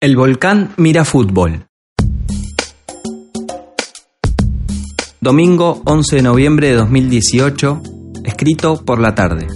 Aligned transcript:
El 0.00 0.14
volcán 0.14 0.74
mira 0.76 1.04
fútbol. 1.04 1.66
Domingo 5.20 5.82
11 5.86 6.14
de 6.14 6.22
noviembre 6.22 6.68
de 6.68 6.74
2018, 6.74 7.82
escrito 8.24 8.84
por 8.84 9.00
la 9.00 9.16
tarde. 9.16 9.48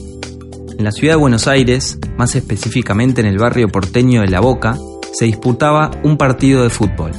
En 0.76 0.84
la 0.84 0.90
ciudad 0.90 1.14
de 1.14 1.20
Buenos 1.20 1.46
Aires, 1.46 1.96
más 2.18 2.34
específicamente 2.34 3.20
en 3.20 3.28
el 3.28 3.38
barrio 3.38 3.68
porteño 3.68 4.22
de 4.22 4.30
La 4.30 4.40
Boca, 4.40 4.76
se 5.12 5.26
disputaba 5.26 5.92
un 6.02 6.16
partido 6.16 6.64
de 6.64 6.70
fútbol. 6.70 7.12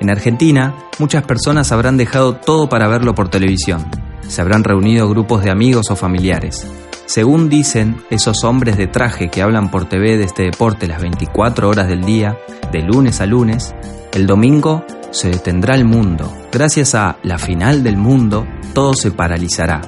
En 0.00 0.08
Argentina, 0.08 0.74
muchas 0.98 1.24
personas 1.26 1.72
habrán 1.72 1.98
dejado 1.98 2.36
todo 2.36 2.70
para 2.70 2.88
verlo 2.88 3.14
por 3.14 3.28
televisión. 3.28 3.84
Se 4.26 4.40
habrán 4.40 4.64
reunido 4.64 5.10
grupos 5.10 5.44
de 5.44 5.50
amigos 5.50 5.90
o 5.90 5.94
familiares. 5.94 6.66
Según 7.14 7.50
dicen 7.50 8.02
esos 8.08 8.42
hombres 8.42 8.78
de 8.78 8.86
traje 8.86 9.28
que 9.28 9.42
hablan 9.42 9.70
por 9.70 9.86
TV 9.86 10.16
de 10.16 10.24
este 10.24 10.44
deporte 10.44 10.88
las 10.88 11.02
24 11.02 11.68
horas 11.68 11.86
del 11.86 12.06
día, 12.06 12.38
de 12.72 12.80
lunes 12.80 13.20
a 13.20 13.26
lunes, 13.26 13.74
el 14.14 14.26
domingo 14.26 14.82
se 15.10 15.28
detendrá 15.28 15.74
el 15.74 15.84
mundo. 15.84 16.34
Gracias 16.50 16.94
a 16.94 17.18
la 17.22 17.36
final 17.36 17.82
del 17.82 17.98
mundo, 17.98 18.46
todo 18.72 18.94
se 18.94 19.10
paralizará. 19.10 19.82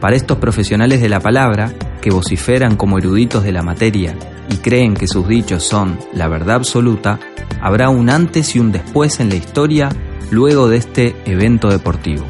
Para 0.00 0.14
estos 0.14 0.38
profesionales 0.38 1.00
de 1.00 1.08
la 1.08 1.18
palabra, 1.18 1.74
que 2.00 2.12
vociferan 2.12 2.76
como 2.76 2.98
eruditos 2.98 3.42
de 3.42 3.50
la 3.50 3.62
materia 3.62 4.14
y 4.48 4.58
creen 4.58 4.94
que 4.94 5.08
sus 5.08 5.26
dichos 5.26 5.64
son 5.64 5.98
la 6.12 6.28
verdad 6.28 6.54
absoluta, 6.54 7.18
habrá 7.60 7.88
un 7.88 8.10
antes 8.10 8.54
y 8.54 8.60
un 8.60 8.70
después 8.70 9.18
en 9.18 9.30
la 9.30 9.34
historia 9.34 9.88
luego 10.30 10.68
de 10.68 10.76
este 10.76 11.16
evento 11.24 11.68
deportivo. 11.68 12.24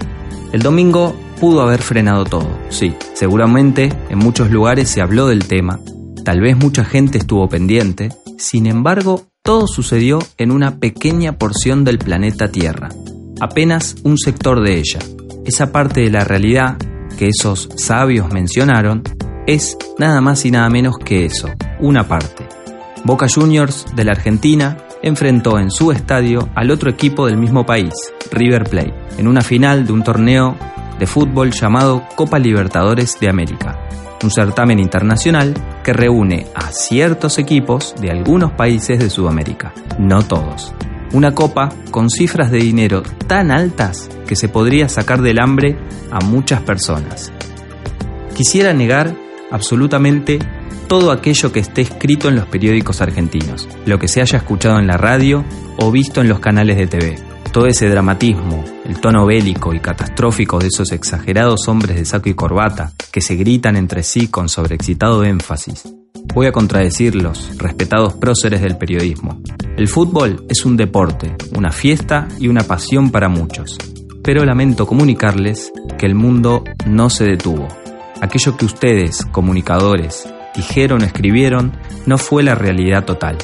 El 0.50 0.62
domingo 0.62 1.14
pudo 1.40 1.62
haber 1.62 1.80
frenado 1.80 2.24
todo, 2.24 2.58
sí. 2.68 2.94
Seguramente 3.14 3.90
en 4.10 4.18
muchos 4.18 4.50
lugares 4.50 4.90
se 4.90 5.00
habló 5.00 5.26
del 5.26 5.46
tema, 5.46 5.80
tal 6.24 6.40
vez 6.40 6.56
mucha 6.56 6.84
gente 6.84 7.18
estuvo 7.18 7.48
pendiente, 7.48 8.10
sin 8.38 8.66
embargo 8.66 9.24
todo 9.42 9.66
sucedió 9.66 10.18
en 10.36 10.52
una 10.52 10.78
pequeña 10.78 11.38
porción 11.38 11.82
del 11.82 11.98
planeta 11.98 12.52
Tierra, 12.52 12.90
apenas 13.40 13.96
un 14.04 14.18
sector 14.18 14.62
de 14.62 14.74
ella. 14.74 14.98
Esa 15.46 15.72
parte 15.72 16.02
de 16.02 16.10
la 16.10 16.24
realidad 16.24 16.76
que 17.18 17.28
esos 17.28 17.70
sabios 17.76 18.30
mencionaron 18.32 19.02
es 19.46 19.78
nada 19.98 20.20
más 20.20 20.44
y 20.44 20.50
nada 20.50 20.68
menos 20.68 20.98
que 20.98 21.24
eso, 21.24 21.48
una 21.80 22.06
parte. 22.06 22.46
Boca 23.04 23.26
Juniors 23.34 23.86
de 23.96 24.04
la 24.04 24.12
Argentina 24.12 24.76
enfrentó 25.02 25.58
en 25.58 25.70
su 25.70 25.90
estadio 25.90 26.50
al 26.54 26.70
otro 26.70 26.90
equipo 26.90 27.26
del 27.26 27.38
mismo 27.38 27.64
país, 27.64 27.94
River 28.30 28.64
Plate, 28.64 28.94
en 29.16 29.26
una 29.26 29.40
final 29.40 29.86
de 29.86 29.92
un 29.94 30.04
torneo 30.04 30.56
de 31.00 31.06
fútbol 31.06 31.50
llamado 31.50 32.06
Copa 32.14 32.38
Libertadores 32.38 33.18
de 33.18 33.30
América, 33.30 33.88
un 34.22 34.30
certamen 34.30 34.78
internacional 34.78 35.54
que 35.82 35.94
reúne 35.94 36.46
a 36.54 36.70
ciertos 36.72 37.38
equipos 37.38 37.94
de 38.00 38.10
algunos 38.10 38.52
países 38.52 38.98
de 38.98 39.08
Sudamérica, 39.08 39.72
no 39.98 40.22
todos. 40.22 40.74
Una 41.12 41.32
copa 41.32 41.70
con 41.90 42.10
cifras 42.10 42.50
de 42.50 42.58
dinero 42.58 43.02
tan 43.26 43.50
altas 43.50 44.10
que 44.26 44.36
se 44.36 44.48
podría 44.48 44.88
sacar 44.90 45.22
del 45.22 45.40
hambre 45.40 45.76
a 46.12 46.20
muchas 46.20 46.60
personas. 46.60 47.32
Quisiera 48.36 48.74
negar 48.74 49.16
absolutamente 49.50 50.38
todo 50.86 51.12
aquello 51.12 51.50
que 51.50 51.60
esté 51.60 51.80
escrito 51.80 52.28
en 52.28 52.36
los 52.36 52.46
periódicos 52.46 53.00
argentinos, 53.00 53.68
lo 53.86 53.98
que 53.98 54.06
se 54.06 54.20
haya 54.20 54.36
escuchado 54.36 54.78
en 54.78 54.86
la 54.86 54.98
radio 54.98 55.44
o 55.78 55.90
visto 55.90 56.20
en 56.20 56.28
los 56.28 56.40
canales 56.40 56.76
de 56.76 56.86
TV 56.86 57.30
todo 57.50 57.66
ese 57.66 57.88
dramatismo, 57.88 58.64
el 58.84 59.00
tono 59.00 59.26
bélico 59.26 59.74
y 59.74 59.80
catastrófico 59.80 60.58
de 60.58 60.68
esos 60.68 60.92
exagerados 60.92 61.66
hombres 61.68 61.96
de 61.96 62.04
saco 62.04 62.28
y 62.28 62.34
corbata 62.34 62.92
que 63.12 63.20
se 63.20 63.34
gritan 63.34 63.76
entre 63.76 64.02
sí 64.02 64.28
con 64.28 64.48
sobreexcitado 64.48 65.24
énfasis. 65.24 65.88
Voy 66.34 66.46
a 66.46 66.52
contradecirlos, 66.52 67.58
respetados 67.58 68.14
próceres 68.14 68.60
del 68.62 68.76
periodismo. 68.76 69.42
El 69.76 69.88
fútbol 69.88 70.46
es 70.48 70.64
un 70.64 70.76
deporte, 70.76 71.34
una 71.56 71.72
fiesta 71.72 72.28
y 72.38 72.48
una 72.48 72.62
pasión 72.62 73.10
para 73.10 73.28
muchos. 73.28 73.76
Pero 74.22 74.44
lamento 74.44 74.86
comunicarles 74.86 75.72
que 75.98 76.06
el 76.06 76.14
mundo 76.14 76.62
no 76.86 77.10
se 77.10 77.24
detuvo. 77.24 77.66
Aquello 78.20 78.56
que 78.56 78.66
ustedes, 78.66 79.24
comunicadores, 79.26 80.28
dijeron 80.54 81.02
o 81.02 81.04
escribieron 81.04 81.72
no 82.06 82.18
fue 82.18 82.42
la 82.42 82.54
realidad 82.54 83.04
total. 83.04 83.38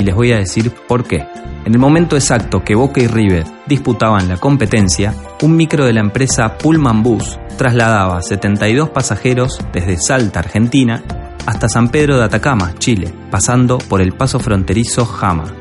Y 0.00 0.04
les 0.04 0.14
voy 0.14 0.32
a 0.32 0.38
decir 0.38 0.72
por 0.88 1.04
qué. 1.04 1.26
En 1.66 1.74
el 1.74 1.78
momento 1.78 2.16
exacto 2.16 2.64
que 2.64 2.74
Boca 2.74 3.02
y 3.02 3.06
River 3.06 3.44
disputaban 3.66 4.28
la 4.28 4.38
competencia, 4.38 5.14
un 5.42 5.54
micro 5.54 5.84
de 5.84 5.92
la 5.92 6.00
empresa 6.00 6.56
Pullman 6.56 7.02
Bus 7.02 7.38
trasladaba 7.58 8.22
72 8.22 8.88
pasajeros 8.88 9.60
desde 9.74 9.98
Salta, 9.98 10.40
Argentina, 10.40 11.02
hasta 11.44 11.68
San 11.68 11.90
Pedro 11.90 12.16
de 12.16 12.24
Atacama, 12.24 12.72
Chile, 12.78 13.12
pasando 13.30 13.76
por 13.76 14.00
el 14.00 14.12
paso 14.12 14.38
fronterizo 14.38 15.04
Jama. 15.04 15.52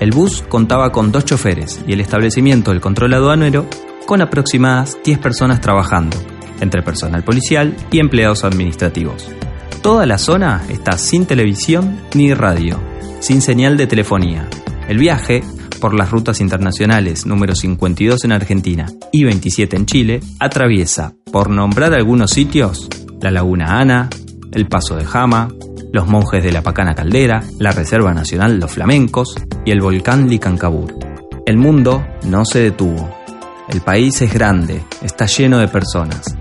El 0.00 0.10
bus 0.10 0.42
contaba 0.48 0.90
con 0.90 1.12
dos 1.12 1.26
choferes 1.26 1.82
y 1.86 1.92
el 1.92 2.00
establecimiento 2.00 2.70
del 2.70 2.80
control 2.80 3.12
aduanero 3.12 3.66
con 4.06 4.22
aproximadas 4.22 4.96
10 5.04 5.18
personas 5.18 5.60
trabajando, 5.60 6.16
entre 6.60 6.82
personal 6.82 7.22
policial 7.24 7.76
y 7.90 7.98
empleados 7.98 8.42
administrativos. 8.44 9.28
Toda 9.82 10.06
la 10.06 10.16
zona 10.16 10.62
está 10.70 10.96
sin 10.96 11.26
televisión 11.26 12.00
ni 12.14 12.32
radio, 12.32 12.80
sin 13.22 13.40
señal 13.40 13.76
de 13.76 13.86
telefonía, 13.86 14.48
el 14.88 14.98
viaje 14.98 15.44
por 15.80 15.94
las 15.94 16.10
rutas 16.10 16.40
internacionales 16.40 17.24
número 17.24 17.54
52 17.54 18.24
en 18.24 18.32
Argentina 18.32 18.86
y 19.12 19.22
27 19.22 19.76
en 19.76 19.86
Chile 19.86 20.20
atraviesa, 20.40 21.14
por 21.30 21.48
nombrar 21.48 21.94
algunos 21.94 22.32
sitios, 22.32 22.88
la 23.20 23.30
Laguna 23.30 23.78
Ana, 23.80 24.10
el 24.50 24.66
Paso 24.66 24.96
de 24.96 25.04
Jama, 25.04 25.48
los 25.92 26.08
monjes 26.08 26.42
de 26.42 26.50
la 26.50 26.62
Pacana 26.62 26.96
Caldera, 26.96 27.44
la 27.60 27.70
Reserva 27.70 28.12
Nacional 28.12 28.58
Los 28.58 28.72
Flamencos 28.72 29.36
y 29.64 29.70
el 29.70 29.80
volcán 29.80 30.28
Licancabur. 30.28 30.92
El 31.46 31.58
mundo 31.58 32.04
no 32.26 32.44
se 32.44 32.58
detuvo. 32.58 33.08
El 33.68 33.82
país 33.82 34.20
es 34.20 34.34
grande, 34.34 34.82
está 35.00 35.26
lleno 35.26 35.58
de 35.58 35.68
personas. 35.68 36.36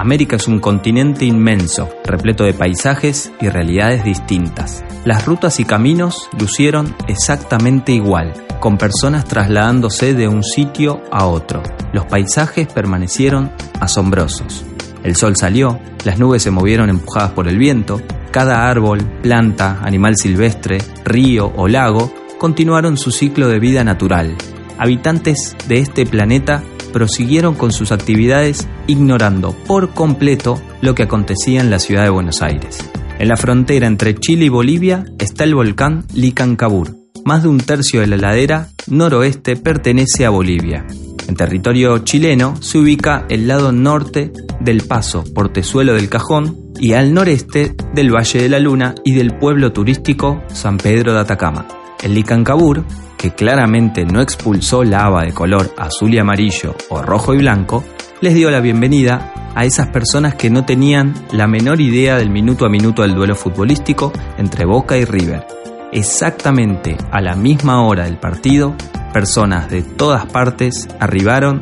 América 0.00 0.36
es 0.36 0.48
un 0.48 0.60
continente 0.60 1.26
inmenso, 1.26 1.90
repleto 2.06 2.44
de 2.44 2.54
paisajes 2.54 3.30
y 3.38 3.50
realidades 3.50 4.02
distintas. 4.02 4.82
Las 5.04 5.26
rutas 5.26 5.60
y 5.60 5.66
caminos 5.66 6.30
lucieron 6.40 6.96
exactamente 7.06 7.92
igual, 7.92 8.32
con 8.60 8.78
personas 8.78 9.26
trasladándose 9.26 10.14
de 10.14 10.26
un 10.26 10.42
sitio 10.42 11.02
a 11.12 11.26
otro. 11.26 11.62
Los 11.92 12.06
paisajes 12.06 12.66
permanecieron 12.72 13.52
asombrosos. 13.78 14.64
El 15.02 15.16
sol 15.16 15.36
salió, 15.36 15.78
las 16.06 16.18
nubes 16.18 16.42
se 16.42 16.50
movieron 16.50 16.88
empujadas 16.88 17.32
por 17.32 17.46
el 17.46 17.58
viento, 17.58 18.00
cada 18.30 18.70
árbol, 18.70 19.00
planta, 19.20 19.80
animal 19.82 20.16
silvestre, 20.16 20.78
río 21.04 21.52
o 21.54 21.68
lago 21.68 22.10
continuaron 22.38 22.96
su 22.96 23.10
ciclo 23.10 23.48
de 23.48 23.58
vida 23.58 23.84
natural. 23.84 24.34
Habitantes 24.78 25.54
de 25.68 25.80
este 25.80 26.06
planeta 26.06 26.62
prosiguieron 26.90 27.54
con 27.54 27.72
sus 27.72 27.92
actividades 27.92 28.68
ignorando 28.86 29.54
por 29.66 29.90
completo 29.94 30.60
lo 30.82 30.94
que 30.94 31.04
acontecía 31.04 31.60
en 31.60 31.70
la 31.70 31.78
ciudad 31.78 32.04
de 32.04 32.10
Buenos 32.10 32.42
Aires. 32.42 32.90
En 33.18 33.28
la 33.28 33.36
frontera 33.36 33.86
entre 33.86 34.14
Chile 34.14 34.46
y 34.46 34.48
Bolivia 34.48 35.04
está 35.18 35.44
el 35.44 35.54
volcán 35.54 36.04
Licancabur. 36.14 36.96
Más 37.24 37.42
de 37.42 37.48
un 37.48 37.58
tercio 37.58 38.00
de 38.00 38.06
la 38.06 38.16
ladera 38.16 38.68
noroeste 38.86 39.56
pertenece 39.56 40.24
a 40.24 40.30
Bolivia. 40.30 40.86
En 41.28 41.36
territorio 41.36 41.98
chileno 41.98 42.56
se 42.60 42.78
ubica 42.78 43.26
el 43.28 43.46
lado 43.46 43.72
norte 43.72 44.32
del 44.60 44.82
paso 44.82 45.22
Portezuelo 45.34 45.94
del 45.94 46.08
Cajón 46.08 46.72
y 46.80 46.94
al 46.94 47.12
noreste 47.12 47.76
del 47.94 48.14
Valle 48.14 48.42
de 48.42 48.48
la 48.48 48.58
Luna 48.58 48.94
y 49.04 49.14
del 49.14 49.36
pueblo 49.38 49.72
turístico 49.72 50.42
San 50.48 50.78
Pedro 50.78 51.12
de 51.12 51.20
Atacama. 51.20 51.66
El 52.02 52.14
Licancabur 52.14 52.84
que 53.20 53.32
claramente 53.32 54.06
no 54.06 54.22
expulsó 54.22 54.82
lava 54.82 55.24
de 55.24 55.34
color 55.34 55.74
azul 55.76 56.14
y 56.14 56.18
amarillo 56.18 56.74
o 56.88 57.02
rojo 57.02 57.34
y 57.34 57.36
blanco, 57.36 57.84
les 58.22 58.32
dio 58.32 58.50
la 58.50 58.60
bienvenida 58.60 59.34
a 59.54 59.66
esas 59.66 59.88
personas 59.88 60.36
que 60.36 60.48
no 60.48 60.64
tenían 60.64 61.12
la 61.30 61.46
menor 61.46 61.82
idea 61.82 62.16
del 62.16 62.30
minuto 62.30 62.64
a 62.64 62.70
minuto 62.70 63.02
del 63.02 63.14
duelo 63.14 63.34
futbolístico 63.34 64.10
entre 64.38 64.64
Boca 64.64 64.96
y 64.96 65.04
River. 65.04 65.46
Exactamente 65.92 66.96
a 67.12 67.20
la 67.20 67.36
misma 67.36 67.82
hora 67.86 68.04
del 68.04 68.16
partido, 68.16 68.74
personas 69.12 69.68
de 69.68 69.82
todas 69.82 70.24
partes 70.24 70.88
arribaron 70.98 71.60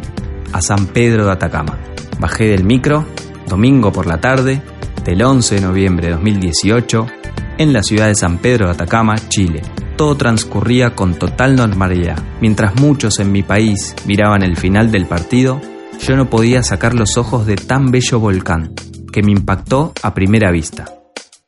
a 0.53 0.61
San 0.61 0.87
Pedro 0.87 1.25
de 1.25 1.33
Atacama. 1.33 1.77
Bajé 2.21 2.51
del 2.51 2.63
micro, 2.63 3.05
domingo 3.49 3.91
por 3.91 4.07
la 4.07 4.21
tarde, 4.21 4.63
del 5.05 5.25
11 5.25 5.57
de 5.57 5.61
noviembre 5.61 6.07
de 6.07 6.13
2018, 6.13 7.07
en 7.59 7.73
la 7.73 7.83
ciudad 7.83 8.07
de 8.07 8.15
San 8.15 8.39
Pedro 8.39 8.67
de 8.67 8.75
Atacama, 8.75 9.17
Chile 9.29 9.63
todo 9.99 10.17
transcurría 10.17 10.95
con 10.95 11.15
total 11.15 11.57
normalidad. 11.57 12.23
Mientras 12.41 12.81
muchos 12.81 13.19
en 13.19 13.33
mi 13.33 13.43
país 13.43 13.97
miraban 14.07 14.45
el 14.45 14.57
final 14.57 14.93
del 14.93 15.07
partido, 15.07 15.61
yo 16.01 16.17
no 16.17 16.31
podía 16.31 16.63
sacar 16.63 16.95
los 16.95 17.19
ojos 17.19 17.47
de 17.47 17.57
tan 17.57 17.91
bello 17.91 18.21
volcán, 18.21 18.75
que 19.13 19.23
me 19.23 19.33
impactó 19.33 19.93
a 20.03 20.15
primera 20.15 20.53
vista. 20.53 20.87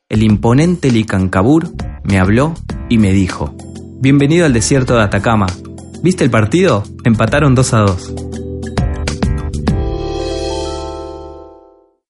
El 0.09 0.21
imponente 0.21 0.91
Licancabur 0.91 1.69
me 2.03 2.19
habló 2.19 2.53
y 2.89 2.97
me 2.97 3.13
dijo, 3.13 3.55
Bienvenido 4.01 4.45
al 4.45 4.53
desierto 4.53 4.95
de 4.95 5.03
Atacama. 5.03 5.47
¿Viste 6.03 6.25
el 6.25 6.29
partido? 6.29 6.83
Empataron 7.05 7.55
2 7.55 7.73
a 7.73 7.79
2. 7.79 8.13